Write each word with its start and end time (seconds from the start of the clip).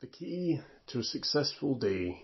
The 0.00 0.06
key 0.06 0.60
to 0.88 0.98
a 0.98 1.04
successful 1.04 1.76
day, 1.76 2.22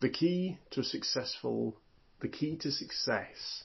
the 0.00 0.10
key 0.10 0.58
to 0.70 0.82
successful, 0.82 1.76
the 2.20 2.28
key 2.28 2.56
to 2.56 2.70
success 2.70 3.64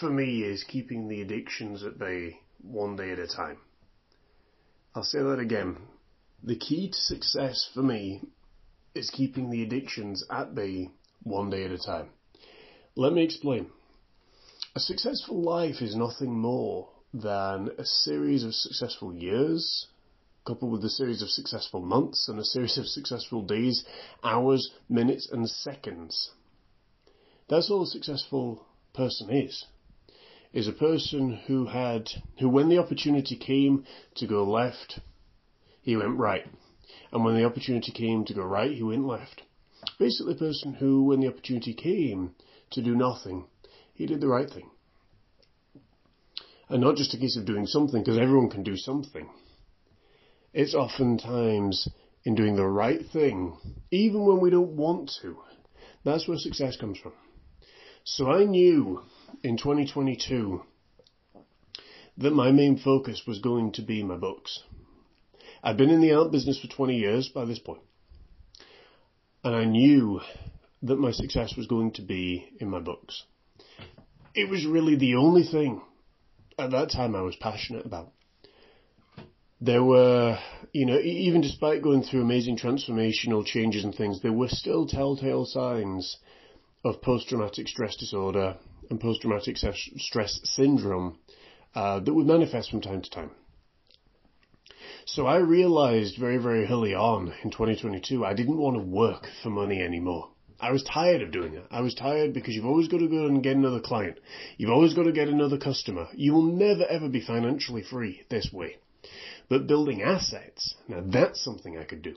for 0.00 0.10
me 0.10 0.42
is 0.42 0.64
keeping 0.64 1.08
the 1.08 1.20
addictions 1.20 1.82
at 1.82 1.98
bay 1.98 2.40
one 2.62 2.96
day 2.96 3.10
at 3.10 3.18
a 3.18 3.26
time. 3.26 3.58
I'll 4.94 5.02
say 5.02 5.18
that 5.18 5.38
again. 5.38 5.78
The 6.42 6.56
key 6.56 6.90
to 6.90 6.98
success 6.98 7.68
for 7.72 7.82
me 7.82 8.22
is 8.94 9.10
keeping 9.10 9.50
the 9.50 9.62
addictions 9.62 10.24
at 10.30 10.54
bay 10.54 10.90
one 11.22 11.50
day 11.50 11.64
at 11.64 11.70
a 11.70 11.78
time. 11.78 12.10
Let 12.94 13.12
me 13.12 13.24
explain. 13.24 13.70
A 14.74 14.80
successful 14.80 15.42
life 15.42 15.80
is 15.80 15.96
nothing 15.96 16.38
more 16.38 16.90
than 17.14 17.70
a 17.78 17.84
series 17.84 18.44
of 18.44 18.54
successful 18.54 19.14
years, 19.14 19.86
coupled 20.44 20.72
with 20.72 20.84
a 20.84 20.90
series 20.90 21.22
of 21.22 21.28
successful 21.28 21.80
months 21.80 22.28
and 22.28 22.38
a 22.38 22.44
series 22.44 22.78
of 22.78 22.86
successful 22.86 23.42
days, 23.42 23.84
hours, 24.24 24.70
minutes, 24.88 25.28
and 25.30 25.48
seconds. 25.48 26.30
That's 27.48 27.70
all 27.70 27.82
a 27.82 27.86
successful 27.86 28.66
person 28.94 29.30
is. 29.30 29.64
Is 30.52 30.68
a 30.68 30.72
person 30.72 31.40
who 31.46 31.66
had, 31.66 32.10
who 32.38 32.48
when 32.48 32.68
the 32.68 32.78
opportunity 32.78 33.36
came 33.36 33.84
to 34.16 34.26
go 34.26 34.44
left, 34.44 35.00
he 35.80 35.96
went 35.96 36.18
right. 36.18 36.46
And 37.10 37.24
when 37.24 37.36
the 37.36 37.44
opportunity 37.44 37.92
came 37.92 38.24
to 38.24 38.34
go 38.34 38.42
right, 38.42 38.70
he 38.70 38.82
went 38.82 39.06
left. 39.06 39.42
Basically 39.98 40.34
a 40.34 40.38
person 40.38 40.74
who, 40.74 41.04
when 41.04 41.20
the 41.20 41.28
opportunity 41.28 41.74
came 41.74 42.34
to 42.72 42.82
do 42.82 42.94
nothing, 42.94 43.46
he 43.94 44.06
did 44.06 44.20
the 44.20 44.28
right 44.28 44.48
thing. 44.48 44.70
And 46.68 46.80
not 46.80 46.96
just 46.96 47.14
a 47.14 47.18
case 47.18 47.36
of 47.36 47.46
doing 47.46 47.66
something, 47.66 48.02
because 48.02 48.18
everyone 48.18 48.50
can 48.50 48.62
do 48.62 48.76
something. 48.76 49.28
It's 50.52 50.74
oftentimes 50.74 51.88
in 52.24 52.34
doing 52.34 52.56
the 52.56 52.66
right 52.66 53.00
thing, 53.12 53.56
even 53.90 54.26
when 54.26 54.40
we 54.40 54.50
don't 54.50 54.76
want 54.76 55.10
to. 55.22 55.38
That's 56.04 56.28
where 56.28 56.36
success 56.36 56.76
comes 56.76 56.98
from. 56.98 57.12
So 58.04 58.30
I 58.30 58.44
knew 58.44 59.02
in 59.42 59.56
2022 59.56 60.62
that 62.18 62.32
my 62.32 62.50
main 62.50 62.76
focus 62.76 63.22
was 63.26 63.38
going 63.38 63.72
to 63.72 63.82
be 63.82 64.02
my 64.02 64.16
books. 64.16 64.62
I'd 65.62 65.78
been 65.78 65.90
in 65.90 66.00
the 66.00 66.12
art 66.12 66.32
business 66.32 66.60
for 66.60 66.68
20 66.68 66.96
years 66.96 67.28
by 67.28 67.44
this 67.46 67.58
point. 67.58 67.82
And 69.44 69.54
I 69.56 69.64
knew 69.64 70.20
that 70.82 70.98
my 70.98 71.12
success 71.12 71.54
was 71.56 71.66
going 71.66 71.92
to 71.92 72.02
be 72.02 72.52
in 72.60 72.68
my 72.68 72.80
books. 72.80 73.22
It 74.34 74.50
was 74.50 74.66
really 74.66 74.96
the 74.96 75.14
only 75.14 75.44
thing 75.44 75.80
at 76.58 76.72
that 76.72 76.90
time 76.90 77.14
I 77.14 77.22
was 77.22 77.36
passionate 77.36 77.86
about 77.86 78.12
there 79.64 79.84
were, 79.84 80.40
you 80.72 80.84
know, 80.84 80.98
even 80.98 81.40
despite 81.40 81.82
going 81.82 82.02
through 82.02 82.20
amazing 82.20 82.58
transformational 82.58 83.46
changes 83.46 83.84
and 83.84 83.94
things, 83.94 84.20
there 84.20 84.32
were 84.32 84.48
still 84.48 84.88
telltale 84.88 85.44
signs 85.44 86.16
of 86.84 87.00
post-traumatic 87.00 87.68
stress 87.68 87.94
disorder 87.94 88.56
and 88.90 89.00
post-traumatic 89.00 89.56
stress 89.56 90.40
syndrome 90.42 91.16
uh, 91.76 92.00
that 92.00 92.12
would 92.12 92.26
manifest 92.26 92.70
from 92.70 92.80
time 92.80 93.02
to 93.02 93.10
time. 93.10 93.30
So 95.04 95.26
I 95.26 95.36
realized 95.36 96.18
very, 96.18 96.38
very 96.38 96.66
early 96.66 96.94
on 96.94 97.32
in 97.44 97.52
2022, 97.52 98.24
I 98.24 98.34
didn't 98.34 98.58
want 98.58 98.76
to 98.76 98.82
work 98.82 99.28
for 99.44 99.50
money 99.50 99.80
anymore. 99.80 100.30
I 100.58 100.72
was 100.72 100.82
tired 100.82 101.22
of 101.22 101.30
doing 101.30 101.54
it. 101.54 101.66
I 101.70 101.82
was 101.82 101.94
tired 101.94 102.34
because 102.34 102.54
you've 102.54 102.66
always 102.66 102.88
got 102.88 102.98
to 102.98 103.08
go 103.08 103.26
and 103.26 103.44
get 103.44 103.54
another 103.54 103.80
client. 103.80 104.18
You've 104.56 104.70
always 104.70 104.94
got 104.94 105.04
to 105.04 105.12
get 105.12 105.28
another 105.28 105.58
customer. 105.58 106.08
You 106.14 106.32
will 106.32 106.42
never 106.42 106.84
ever 106.84 107.08
be 107.08 107.20
financially 107.20 107.82
free 107.82 108.22
this 108.28 108.52
way. 108.52 108.78
But 109.52 109.66
building 109.66 110.00
assets, 110.00 110.76
now 110.88 111.02
that's 111.04 111.44
something 111.44 111.76
I 111.76 111.84
could 111.84 112.00
do. 112.00 112.16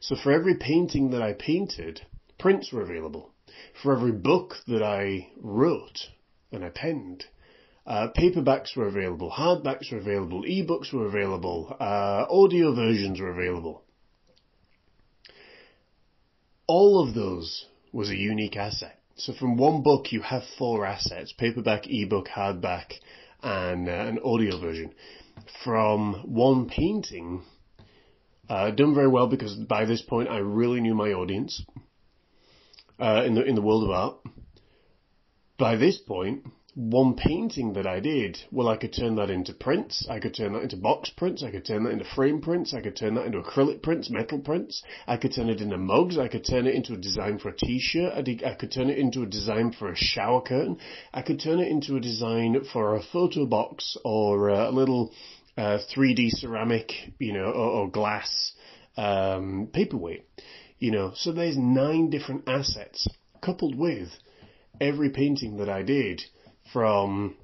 So 0.00 0.16
for 0.16 0.32
every 0.32 0.56
painting 0.56 1.10
that 1.10 1.22
I 1.22 1.32
painted, 1.32 2.00
prints 2.40 2.72
were 2.72 2.82
available. 2.82 3.30
For 3.80 3.92
every 3.96 4.10
book 4.10 4.56
that 4.66 4.82
I 4.82 5.28
wrote 5.40 6.08
and 6.50 6.64
I 6.64 6.70
penned, 6.70 7.26
uh, 7.86 8.08
paperbacks 8.08 8.76
were 8.76 8.88
available, 8.88 9.30
hardbacks 9.30 9.92
were 9.92 9.98
available, 9.98 10.42
ebooks 10.42 10.92
were 10.92 11.06
available, 11.06 11.72
uh, 11.78 12.26
audio 12.28 12.74
versions 12.74 13.20
were 13.20 13.30
available. 13.30 13.84
All 16.66 17.00
of 17.00 17.14
those 17.14 17.66
was 17.92 18.10
a 18.10 18.16
unique 18.16 18.56
asset. 18.56 18.98
So 19.14 19.32
from 19.34 19.56
one 19.56 19.84
book 19.84 20.10
you 20.10 20.20
have 20.22 20.42
four 20.58 20.84
assets, 20.84 21.32
paperback, 21.32 21.86
ebook, 21.86 22.26
hardback, 22.26 22.94
and 23.40 23.88
uh, 23.88 23.92
an 23.92 24.18
audio 24.24 24.58
version 24.58 24.92
from 25.64 26.14
one 26.24 26.68
painting, 26.68 27.42
uh, 28.48 28.70
done 28.70 28.94
very 28.94 29.08
well 29.08 29.26
because 29.26 29.54
by 29.54 29.84
this 29.84 30.02
point 30.02 30.28
I 30.28 30.38
really 30.38 30.80
knew 30.80 30.94
my 30.94 31.12
audience 31.12 31.62
uh, 33.00 33.22
in 33.26 33.34
the 33.34 33.44
in 33.44 33.54
the 33.54 33.62
world 33.62 33.84
of 33.84 33.90
art. 33.90 34.16
By 35.58 35.76
this 35.76 35.98
point, 35.98 36.46
one 36.76 37.14
painting 37.14 37.72
that 37.72 37.86
I 37.86 38.00
did, 38.00 38.36
well, 38.52 38.68
I 38.68 38.76
could 38.76 38.92
turn 38.92 39.16
that 39.16 39.30
into 39.30 39.54
prints, 39.54 40.06
I 40.10 40.20
could 40.20 40.34
turn 40.34 40.52
that 40.52 40.62
into 40.62 40.76
box 40.76 41.08
prints, 41.08 41.42
I 41.42 41.50
could 41.50 41.64
turn 41.64 41.84
that 41.84 41.92
into 41.92 42.04
frame 42.04 42.42
prints, 42.42 42.74
I 42.74 42.82
could 42.82 42.94
turn 42.94 43.14
that 43.14 43.24
into 43.24 43.40
acrylic 43.40 43.80
prints, 43.80 44.10
metal 44.10 44.38
prints, 44.38 44.82
I 45.06 45.16
could 45.16 45.32
turn 45.32 45.48
it 45.48 45.62
into 45.62 45.78
mugs, 45.78 46.18
I 46.18 46.28
could 46.28 46.44
turn 46.44 46.66
it 46.66 46.74
into 46.74 46.92
a 46.92 46.98
design 46.98 47.38
for 47.38 47.48
a 47.48 47.56
t-shirt, 47.56 48.12
I, 48.14 48.20
did, 48.20 48.44
I 48.44 48.52
could 48.52 48.70
turn 48.70 48.90
it 48.90 48.98
into 48.98 49.22
a 49.22 49.26
design 49.26 49.72
for 49.72 49.90
a 49.90 49.96
shower 49.96 50.42
curtain, 50.42 50.76
I 51.14 51.22
could 51.22 51.40
turn 51.40 51.60
it 51.60 51.68
into 51.68 51.96
a 51.96 52.00
design 52.00 52.62
for 52.70 52.94
a 52.94 53.02
photo 53.02 53.46
box 53.46 53.96
or 54.04 54.50
a 54.50 54.70
little 54.70 55.14
uh, 55.56 55.78
3D 55.96 56.28
ceramic, 56.32 56.92
you 57.18 57.32
know, 57.32 57.46
or, 57.46 57.70
or 57.70 57.90
glass 57.90 58.52
um, 58.98 59.70
paperweight, 59.72 60.26
you 60.78 60.90
know. 60.90 61.12
So 61.14 61.32
there's 61.32 61.56
nine 61.56 62.10
different 62.10 62.46
assets 62.46 63.08
coupled 63.40 63.74
with 63.74 64.10
every 64.78 65.08
painting 65.08 65.56
that 65.56 65.70
I 65.70 65.80
did 65.80 66.20
from, 66.72 67.36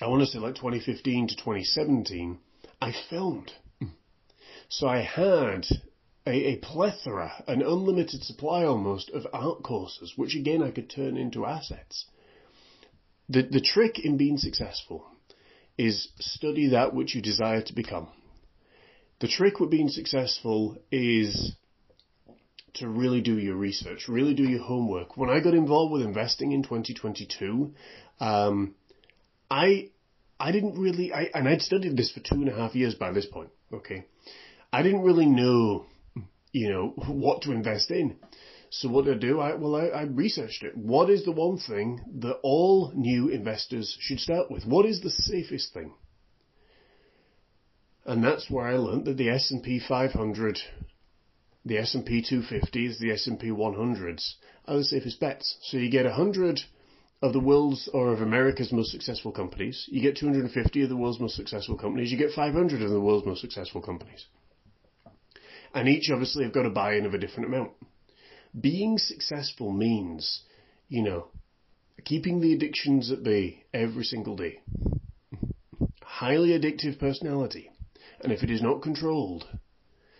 I 0.00 0.06
want 0.06 0.20
to 0.20 0.26
say 0.26 0.38
like 0.38 0.54
2015 0.54 1.28
to 1.28 1.36
2017, 1.36 2.38
I 2.80 2.92
filmed. 3.08 3.52
Hmm. 3.80 3.88
So 4.68 4.86
I 4.86 5.00
had 5.02 5.66
a, 6.26 6.52
a, 6.52 6.56
plethora, 6.56 7.44
an 7.46 7.62
unlimited 7.62 8.22
supply 8.22 8.64
almost 8.64 9.10
of 9.10 9.26
art 9.32 9.62
courses, 9.62 10.14
which 10.16 10.34
again 10.34 10.62
I 10.62 10.70
could 10.70 10.90
turn 10.90 11.16
into 11.16 11.46
assets. 11.46 12.06
The, 13.28 13.42
the 13.42 13.60
trick 13.60 13.98
in 13.98 14.16
being 14.16 14.38
successful 14.38 15.06
is 15.78 16.08
study 16.18 16.68
that 16.68 16.94
which 16.94 17.14
you 17.14 17.22
desire 17.22 17.62
to 17.62 17.74
become. 17.74 18.08
The 19.20 19.28
trick 19.28 19.60
with 19.60 19.70
being 19.70 19.88
successful 19.88 20.76
is 20.90 21.56
to 22.76 22.88
really 22.88 23.20
do 23.20 23.38
your 23.38 23.56
research, 23.56 24.08
really 24.08 24.34
do 24.34 24.44
your 24.44 24.62
homework. 24.62 25.16
When 25.16 25.30
I 25.30 25.40
got 25.40 25.54
involved 25.54 25.92
with 25.92 26.02
investing 26.02 26.52
in 26.52 26.62
2022, 26.62 27.74
um, 28.20 28.74
I 29.50 29.90
I 30.38 30.52
didn't 30.52 30.78
really, 30.78 31.12
I, 31.12 31.30
and 31.34 31.48
I'd 31.48 31.62
studied 31.62 31.96
this 31.96 32.12
for 32.12 32.20
two 32.20 32.34
and 32.34 32.48
a 32.48 32.54
half 32.54 32.74
years 32.74 32.94
by 32.94 33.12
this 33.12 33.26
point. 33.26 33.50
Okay, 33.72 34.04
I 34.72 34.82
didn't 34.82 35.02
really 35.02 35.26
know, 35.26 35.86
you 36.52 36.70
know, 36.70 36.88
what 37.06 37.42
to 37.42 37.52
invest 37.52 37.90
in. 37.90 38.16
So 38.70 38.88
what 38.88 39.04
did 39.06 39.16
I 39.16 39.18
do? 39.18 39.40
I, 39.40 39.54
well, 39.54 39.76
I, 39.76 39.86
I 39.86 40.02
researched 40.02 40.62
it. 40.62 40.76
What 40.76 41.08
is 41.08 41.24
the 41.24 41.32
one 41.32 41.56
thing 41.58 42.00
that 42.20 42.38
all 42.42 42.92
new 42.94 43.28
investors 43.28 43.96
should 44.00 44.20
start 44.20 44.50
with? 44.50 44.66
What 44.66 44.84
is 44.86 45.00
the 45.00 45.10
safest 45.10 45.72
thing? 45.72 45.94
And 48.04 48.22
that's 48.22 48.50
where 48.50 48.66
I 48.66 48.76
learned 48.76 49.06
that 49.06 49.16
the 49.16 49.30
S&P 49.30 49.80
500, 49.80 50.58
the 51.66 51.78
S&P 51.78 52.22
250s, 52.22 52.98
the 52.98 53.10
S&P 53.12 53.48
100s 53.48 54.34
are 54.66 54.78
the 54.78 54.84
safest 54.84 55.20
bets. 55.20 55.58
So 55.62 55.76
you 55.76 55.90
get 55.90 56.06
100 56.06 56.60
of 57.20 57.32
the 57.32 57.40
world's 57.40 57.88
or 57.92 58.12
of 58.12 58.22
America's 58.22 58.72
most 58.72 58.90
successful 58.92 59.32
companies. 59.32 59.86
You 59.88 60.00
get 60.00 60.16
250 60.16 60.82
of 60.82 60.88
the 60.88 60.96
world's 60.96 61.20
most 61.20 61.36
successful 61.36 61.76
companies. 61.76 62.10
You 62.10 62.16
get 62.16 62.32
500 62.32 62.80
of 62.80 62.90
the 62.90 63.00
world's 63.00 63.26
most 63.26 63.40
successful 63.42 63.82
companies. 63.82 64.24
And 65.74 65.88
each 65.88 66.08
obviously 66.10 66.44
have 66.44 66.54
got 66.54 66.64
a 66.64 66.70
buy-in 66.70 67.04
of 67.04 67.12
a 67.12 67.18
different 67.18 67.48
amount 67.48 67.72
being 68.58 68.98
successful 68.98 69.70
means, 69.72 70.42
you 70.88 71.02
know, 71.02 71.28
keeping 72.04 72.40
the 72.40 72.52
addictions 72.52 73.10
at 73.10 73.22
bay 73.22 73.64
every 73.74 74.04
single 74.04 74.36
day. 74.36 74.60
Highly 76.02 76.50
addictive 76.50 76.98
personality. 76.98 77.70
And 78.20 78.32
if 78.32 78.42
it 78.42 78.50
is 78.50 78.62
not 78.62 78.82
controlled, 78.82 79.46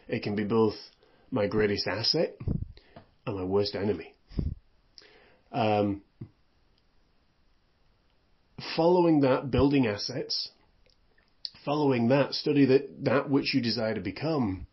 it 0.08 0.22
can 0.22 0.36
be 0.36 0.44
both 0.44 0.74
my 1.30 1.46
greatest 1.46 1.86
asset 1.86 2.36
and 3.26 3.36
my 3.36 3.44
worst 3.44 3.74
enemy. 3.74 4.14
Um, 5.52 6.02
following 8.76 9.20
that, 9.20 9.50
building 9.50 9.86
assets. 9.86 10.50
Following 11.64 12.08
that, 12.08 12.34
study 12.34 12.66
that, 12.66 13.04
that 13.04 13.28
which 13.28 13.54
you 13.54 13.60
desire 13.60 13.94
to 13.94 14.00
become 14.00 14.66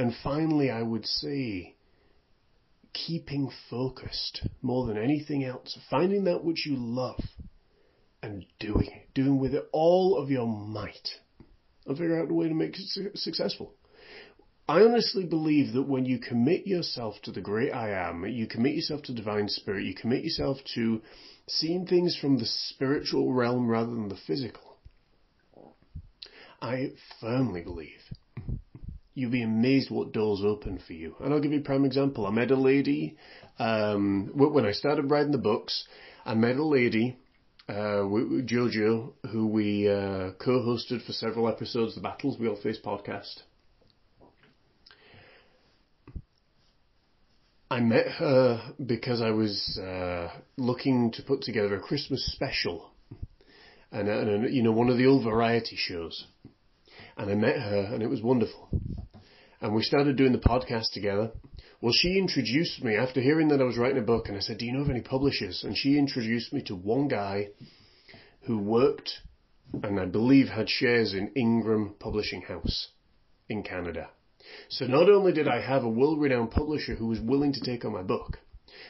and 0.00 0.14
finally, 0.24 0.70
I 0.70 0.80
would 0.80 1.04
say 1.04 1.74
keeping 2.94 3.50
focused 3.68 4.48
more 4.62 4.86
than 4.86 4.96
anything 4.96 5.44
else, 5.44 5.78
finding 5.90 6.24
that 6.24 6.42
which 6.42 6.64
you 6.64 6.74
love 6.74 7.20
and 8.22 8.46
doing 8.58 8.86
it, 8.86 9.12
doing 9.12 9.38
with 9.38 9.54
it 9.54 9.68
all 9.72 10.16
of 10.16 10.30
your 10.30 10.46
might. 10.46 11.20
and 11.84 11.98
figure 11.98 12.18
out 12.18 12.30
a 12.30 12.34
way 12.34 12.48
to 12.48 12.54
make 12.54 12.78
it 12.78 12.86
su- 12.86 13.10
successful. 13.14 13.74
I 14.70 14.82
honestly 14.82 15.24
believe 15.24 15.72
that 15.72 15.88
when 15.88 16.04
you 16.04 16.20
commit 16.20 16.64
yourself 16.64 17.16
to 17.24 17.32
the 17.32 17.40
great 17.40 17.72
I 17.72 17.90
am, 18.08 18.24
you 18.24 18.46
commit 18.46 18.76
yourself 18.76 19.02
to 19.02 19.12
divine 19.12 19.48
spirit, 19.48 19.84
you 19.84 19.96
commit 19.96 20.22
yourself 20.22 20.58
to 20.76 21.02
seeing 21.48 21.88
things 21.88 22.16
from 22.16 22.38
the 22.38 22.46
spiritual 22.46 23.32
realm 23.32 23.66
rather 23.66 23.90
than 23.90 24.08
the 24.08 24.16
physical. 24.28 24.76
I 26.62 26.92
firmly 27.20 27.62
believe 27.62 27.98
you'll 29.14 29.32
be 29.32 29.42
amazed 29.42 29.90
what 29.90 30.12
doors 30.12 30.42
open 30.44 30.78
for 30.86 30.92
you. 30.92 31.16
And 31.18 31.34
I'll 31.34 31.40
give 31.40 31.50
you 31.50 31.58
a 31.58 31.64
prime 31.64 31.84
example. 31.84 32.24
I 32.24 32.30
met 32.30 32.52
a 32.52 32.56
lady, 32.56 33.16
um, 33.58 34.30
when 34.34 34.64
I 34.64 34.70
started 34.70 35.10
writing 35.10 35.32
the 35.32 35.38
books, 35.38 35.84
I 36.24 36.34
met 36.34 36.54
a 36.54 36.64
lady, 36.64 37.16
uh, 37.68 38.04
Jojo, 38.04 39.14
who 39.32 39.48
we 39.48 39.88
uh, 39.88 40.30
co-hosted 40.38 41.04
for 41.04 41.12
several 41.12 41.48
episodes 41.48 41.96
of 41.96 42.04
the 42.04 42.08
Battles 42.08 42.38
We 42.38 42.46
All 42.46 42.54
Face 42.54 42.78
podcast. 42.78 43.42
I 47.72 47.78
met 47.78 48.08
her 48.18 48.72
because 48.84 49.22
I 49.22 49.30
was 49.30 49.78
uh, 49.80 50.28
looking 50.56 51.12
to 51.12 51.22
put 51.22 51.42
together 51.42 51.76
a 51.76 51.80
Christmas 51.80 52.32
special, 52.32 52.90
and, 53.92 54.08
and 54.08 54.52
you 54.52 54.64
know 54.64 54.72
one 54.72 54.88
of 54.88 54.98
the 54.98 55.06
old 55.06 55.22
variety 55.22 55.76
shows. 55.76 56.26
And 57.16 57.30
I 57.30 57.34
met 57.36 57.56
her, 57.56 57.90
and 57.92 58.02
it 58.02 58.10
was 58.10 58.22
wonderful. 58.22 58.68
And 59.60 59.72
we 59.72 59.84
started 59.84 60.16
doing 60.16 60.32
the 60.32 60.38
podcast 60.38 60.90
together. 60.92 61.30
Well, 61.80 61.92
she 61.92 62.18
introduced 62.18 62.82
me 62.82 62.96
after 62.96 63.20
hearing 63.20 63.48
that 63.48 63.60
I 63.60 63.64
was 63.64 63.78
writing 63.78 63.98
a 63.98 64.02
book, 64.02 64.26
and 64.26 64.36
I 64.36 64.40
said, 64.40 64.58
"Do 64.58 64.66
you 64.66 64.72
know 64.72 64.82
of 64.82 64.90
any 64.90 65.02
publishers?" 65.02 65.62
And 65.62 65.76
she 65.76 65.96
introduced 65.96 66.52
me 66.52 66.62
to 66.62 66.74
one 66.74 67.06
guy 67.06 67.50
who 68.42 68.58
worked, 68.58 69.20
and 69.72 70.00
I 70.00 70.06
believe 70.06 70.48
had 70.48 70.68
shares 70.68 71.14
in 71.14 71.28
Ingram 71.36 71.94
Publishing 72.00 72.42
House 72.42 72.88
in 73.48 73.62
Canada. 73.62 74.10
So 74.68 74.86
not 74.86 75.10
only 75.10 75.32
did 75.32 75.48
I 75.48 75.60
have 75.60 75.84
a 75.84 75.88
world-renowned 75.88 76.50
publisher 76.50 76.94
who 76.94 77.06
was 77.06 77.20
willing 77.20 77.52
to 77.52 77.60
take 77.60 77.84
on 77.84 77.92
my 77.92 78.02
book, 78.02 78.38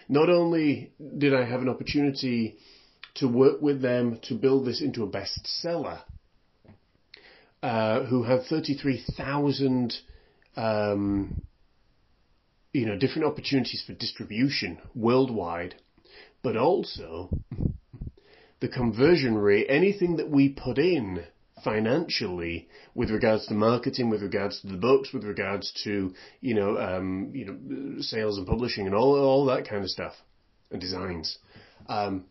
not 0.08 0.28
only 0.28 0.92
did 1.18 1.34
I 1.34 1.44
have 1.44 1.60
an 1.60 1.68
opportunity 1.68 2.56
to 3.14 3.26
work 3.26 3.60
with 3.60 3.82
them 3.82 4.18
to 4.24 4.34
build 4.34 4.66
this 4.66 4.80
into 4.80 5.02
a 5.02 5.08
bestseller, 5.08 6.00
uh, 7.62 8.04
who 8.04 8.22
had 8.22 8.44
33,000, 8.44 9.94
um, 10.56 11.42
you 12.72 12.86
know, 12.86 12.96
different 12.96 13.26
opportunities 13.26 13.82
for 13.86 13.92
distribution 13.92 14.78
worldwide, 14.94 15.74
but 16.42 16.56
also 16.56 17.28
the 18.60 18.68
conversion 18.68 19.36
rate, 19.36 19.66
anything 19.68 20.16
that 20.16 20.30
we 20.30 20.48
put 20.48 20.78
in 20.78 21.24
financially 21.62 22.68
with 22.94 23.10
regards 23.10 23.46
to 23.46 23.54
marketing, 23.54 24.10
with 24.10 24.22
regards 24.22 24.60
to 24.60 24.68
the 24.68 24.76
books, 24.76 25.12
with 25.12 25.24
regards 25.24 25.72
to 25.84 26.14
you 26.40 26.54
know 26.54 26.78
um, 26.78 27.30
you 27.34 27.46
know 27.46 28.00
sales 28.00 28.38
and 28.38 28.46
publishing 28.46 28.86
and 28.86 28.94
all 28.94 29.18
all 29.18 29.46
that 29.46 29.68
kind 29.68 29.82
of 29.82 29.90
stuff 29.90 30.14
and 30.70 30.80
designs. 30.80 31.38
Um, 31.86 32.26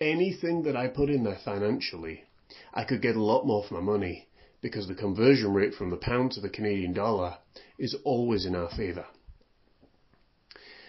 anything 0.00 0.62
that 0.64 0.76
I 0.76 0.88
put 0.88 1.10
in 1.10 1.24
there 1.24 1.38
financially, 1.44 2.24
I 2.72 2.84
could 2.84 3.02
get 3.02 3.16
a 3.16 3.22
lot 3.22 3.46
more 3.46 3.64
for 3.66 3.74
my 3.74 3.80
money 3.80 4.28
because 4.60 4.86
the 4.86 4.94
conversion 4.94 5.52
rate 5.52 5.74
from 5.74 5.90
the 5.90 5.96
pound 5.96 6.32
to 6.32 6.40
the 6.40 6.48
Canadian 6.48 6.92
dollar 6.92 7.38
is 7.78 7.96
always 8.04 8.44
in 8.46 8.54
our 8.54 8.70
favour. 8.76 9.06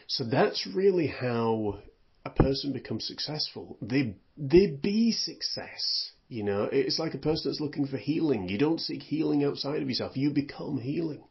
So 0.08 0.26
that's 0.26 0.68
really 0.68 1.08
how 1.08 1.80
a 2.26 2.30
person 2.30 2.74
becomes 2.74 3.08
successful. 3.08 3.78
They 3.82 4.16
they 4.38 4.68
be 4.68 5.12
success 5.12 6.12
you 6.32 6.44
know, 6.44 6.70
it's 6.72 6.98
like 6.98 7.14
a 7.14 7.18
person 7.18 7.52
that's 7.52 7.60
looking 7.60 7.88
for 7.88 7.98
healing. 7.98 8.48
You 8.48 8.58
don't 8.58 8.80
seek 8.80 9.04
healing 9.04 9.44
outside 9.44 9.82
of 9.82 9.90
yourself. 9.90 10.16
You 10.16 10.32
become 10.32 10.80
healing. 10.80 11.26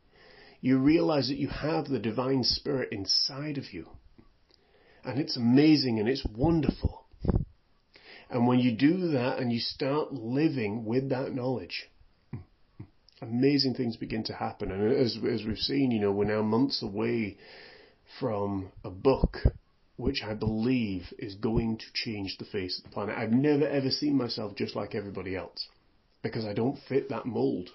You 0.61 0.77
realize 0.77 1.29
that 1.29 1.39
you 1.39 1.49
have 1.49 1.89
the 1.89 1.99
divine 1.99 2.45
spirit 2.45 2.91
inside 2.93 3.57
of 3.57 3.73
you. 3.73 3.89
And 5.03 5.19
it's 5.19 5.39
amazing 5.39 5.99
and 5.99 6.07
it's 6.07 6.27
wonderful. 6.27 7.07
And 8.29 8.47
when 8.47 8.59
you 8.59 8.77
do 8.77 9.13
that 9.13 9.39
and 9.39 9.51
you 9.51 9.59
start 9.59 10.13
living 10.13 10.85
with 10.85 11.09
that 11.09 11.35
knowledge, 11.35 11.89
amazing 13.23 13.73
things 13.73 13.97
begin 13.97 14.25
to 14.25 14.35
happen. 14.35 14.71
And 14.71 14.93
as, 14.93 15.17
as 15.17 15.47
we've 15.47 15.57
seen, 15.57 15.93
you 15.93 16.01
know, 16.01 16.13
we're 16.13 16.27
now 16.27 16.43
months 16.43 16.83
away 16.83 17.39
from 18.19 18.71
a 18.85 18.91
book 18.91 19.39
which 20.01 20.23
I 20.23 20.35
believe 20.35 21.13
is 21.19 21.35
going 21.35 21.77
to 21.77 21.85
change 21.93 22.37
the 22.39 22.47
face 22.47 22.79
of 22.79 22.85
the 22.85 22.95
planet. 22.95 23.19
I've 23.19 23.33
never 23.33 23.69
ever 23.69 23.91
seen 23.91 24.17
myself 24.17 24.57
just 24.57 24.75
like 24.75 24.95
everybody 24.95 25.37
else 25.37 25.69
because 26.23 26.47
I 26.47 26.55
don't 26.55 26.79
fit 26.89 27.11
that 27.11 27.27
mold. 27.27 27.69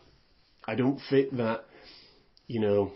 I 0.65 0.75
don't 0.75 0.99
fit 1.09 1.37
that, 1.37 1.65
you 2.47 2.59
know, 2.59 2.91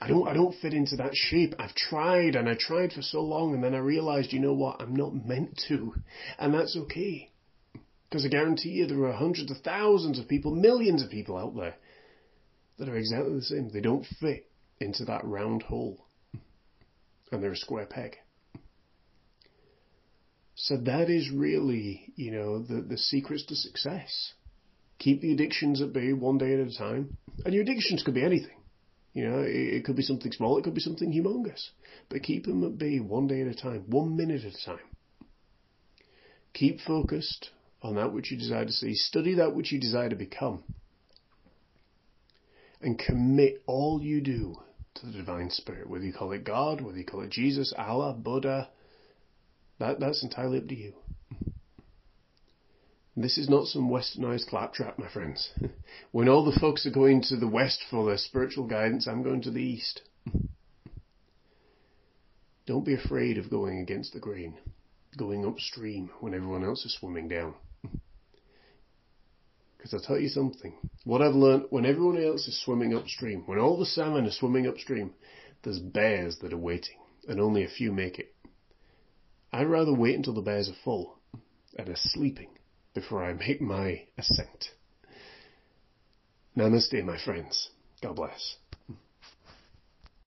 I 0.00 0.08
don't, 0.08 0.28
I 0.28 0.34
don't 0.34 0.54
fit 0.56 0.74
into 0.74 0.96
that 0.96 1.14
shape. 1.14 1.54
I've 1.58 1.74
tried 1.74 2.34
and 2.34 2.48
I 2.48 2.56
tried 2.58 2.92
for 2.92 3.02
so 3.02 3.22
long 3.22 3.54
and 3.54 3.64
then 3.64 3.74
I 3.74 3.78
realized, 3.78 4.32
you 4.32 4.40
know 4.40 4.52
what, 4.52 4.82
I'm 4.82 4.94
not 4.94 5.14
meant 5.14 5.60
to. 5.68 5.94
And 6.38 6.52
that's 6.52 6.76
okay. 6.76 7.30
Because 8.08 8.26
I 8.26 8.28
guarantee 8.28 8.70
you 8.70 8.86
there 8.86 9.04
are 9.04 9.12
hundreds 9.12 9.50
of 9.50 9.58
thousands 9.58 10.18
of 10.18 10.28
people, 10.28 10.54
millions 10.54 11.02
of 11.02 11.10
people 11.10 11.38
out 11.38 11.56
there 11.56 11.76
that 12.78 12.88
are 12.88 12.96
exactly 12.96 13.34
the 13.34 13.42
same. 13.42 13.70
They 13.70 13.80
don't 13.80 14.06
fit 14.20 14.50
into 14.80 15.04
that 15.06 15.24
round 15.24 15.62
hole 15.62 16.04
and 17.32 17.42
they're 17.42 17.52
a 17.52 17.56
square 17.56 17.86
peg. 17.86 18.16
So 20.54 20.76
that 20.76 21.10
is 21.10 21.30
really, 21.30 22.12
you 22.14 22.30
know, 22.30 22.62
the, 22.62 22.82
the 22.82 22.98
secrets 22.98 23.44
to 23.46 23.56
success. 23.56 24.34
Keep 24.98 25.22
the 25.22 25.32
addictions 25.32 25.80
at 25.82 25.92
bay 25.92 26.12
one 26.12 26.38
day 26.38 26.52
at 26.54 26.60
a 26.60 26.78
time. 26.78 27.16
And 27.44 27.52
your 27.52 27.62
addictions 27.62 28.02
could 28.04 28.14
be 28.14 28.22
anything. 28.22 28.56
You 29.14 29.28
know, 29.28 29.40
it, 29.40 29.50
it 29.50 29.84
could 29.84 29.96
be 29.96 30.02
something 30.02 30.30
small, 30.30 30.58
it 30.58 30.64
could 30.64 30.74
be 30.74 30.80
something 30.80 31.12
humongous. 31.12 31.70
But 32.08 32.22
keep 32.22 32.46
them 32.46 32.62
at 32.64 32.78
bay 32.78 32.98
one 32.98 33.26
day 33.26 33.40
at 33.40 33.48
a 33.48 33.54
time, 33.54 33.84
one 33.88 34.16
minute 34.16 34.44
at 34.44 34.54
a 34.54 34.64
time. 34.64 34.86
Keep 36.54 36.80
focused 36.82 37.50
on 37.82 37.96
that 37.96 38.12
which 38.12 38.30
you 38.30 38.38
desire 38.38 38.66
to 38.66 38.72
see. 38.72 38.94
Study 38.94 39.34
that 39.34 39.54
which 39.54 39.72
you 39.72 39.80
desire 39.80 40.10
to 40.10 40.16
become. 40.16 40.62
And 42.80 42.98
commit 42.98 43.62
all 43.66 44.00
you 44.02 44.20
do 44.20 44.56
to 44.94 45.06
the 45.06 45.12
divine 45.12 45.50
spirit, 45.50 45.88
whether 45.88 46.04
you 46.04 46.12
call 46.12 46.32
it 46.32 46.44
God, 46.44 46.80
whether 46.80 46.98
you 46.98 47.04
call 47.04 47.22
it 47.22 47.30
Jesus, 47.30 47.72
Allah, 47.76 48.12
Buddha, 48.12 48.68
that, 49.78 50.00
that's 50.00 50.22
entirely 50.22 50.58
up 50.58 50.68
to 50.68 50.74
you. 50.74 50.94
This 53.16 53.36
is 53.36 53.48
not 53.48 53.66
some 53.66 53.90
westernized 53.90 54.48
claptrap, 54.48 54.98
my 54.98 55.08
friends. 55.08 55.50
when 56.12 56.28
all 56.28 56.44
the 56.44 56.58
folks 56.58 56.86
are 56.86 56.90
going 56.90 57.22
to 57.24 57.36
the 57.36 57.48
west 57.48 57.82
for 57.90 58.06
their 58.06 58.16
spiritual 58.16 58.66
guidance, 58.66 59.06
I'm 59.06 59.22
going 59.22 59.42
to 59.42 59.50
the 59.50 59.62
east. 59.62 60.02
Don't 62.66 62.86
be 62.86 62.94
afraid 62.94 63.38
of 63.38 63.50
going 63.50 63.80
against 63.80 64.12
the 64.12 64.20
grain, 64.20 64.56
going 65.16 65.44
upstream 65.44 66.10
when 66.20 66.32
everyone 66.32 66.64
else 66.64 66.86
is 66.86 66.94
swimming 66.94 67.28
down. 67.28 67.54
Because 69.82 69.94
I'll 69.94 70.06
tell 70.06 70.20
you 70.20 70.28
something. 70.28 70.74
What 71.02 71.22
I've 71.22 71.34
learned, 71.34 71.64
when 71.70 71.84
everyone 71.84 72.22
else 72.22 72.46
is 72.46 72.62
swimming 72.62 72.94
upstream, 72.94 73.42
when 73.46 73.58
all 73.58 73.76
the 73.76 73.84
salmon 73.84 74.26
are 74.26 74.30
swimming 74.30 74.68
upstream, 74.68 75.12
there's 75.64 75.80
bears 75.80 76.38
that 76.40 76.52
are 76.52 76.56
waiting, 76.56 76.98
and 77.26 77.40
only 77.40 77.64
a 77.64 77.68
few 77.68 77.90
make 77.90 78.20
it. 78.20 78.32
I'd 79.52 79.66
rather 79.66 79.92
wait 79.92 80.14
until 80.14 80.34
the 80.34 80.40
bears 80.40 80.68
are 80.68 80.84
full 80.84 81.18
and 81.76 81.88
are 81.88 81.96
sleeping 81.96 82.50
before 82.94 83.24
I 83.24 83.32
make 83.32 83.60
my 83.60 84.04
ascent. 84.16 84.70
Namaste, 86.56 87.04
my 87.04 87.18
friends. 87.18 87.70
God 88.00 88.14
bless. 88.14 88.58